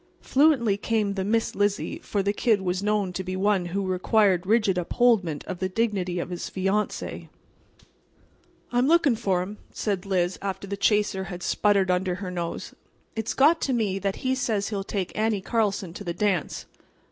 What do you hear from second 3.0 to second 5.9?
to be one who required rigid upholdment of the